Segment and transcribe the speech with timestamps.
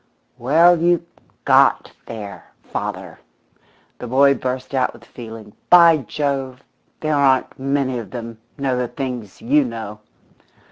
[0.39, 1.05] "Well, you
[1.45, 3.19] got there, father!"
[3.99, 5.53] the boy burst out with feeling.
[5.69, 6.63] "By Jove,
[7.01, 9.99] there aren't many of them know the things you know!"